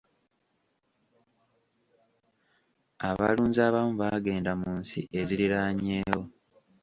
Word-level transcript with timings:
Abalunzi 3.09 3.59
abamu 3.67 3.93
baagenda 4.01 4.51
mu 4.61 4.69
nsi 4.79 4.99
eziriraanyeewo. 5.19 6.23